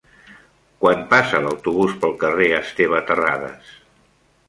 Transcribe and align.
Quan 0.83 1.03
passa 1.11 1.43
l'autobús 1.45 1.95
pel 2.01 2.17
carrer 2.25 2.51
Esteve 2.65 3.07
Terradas? 3.11 3.73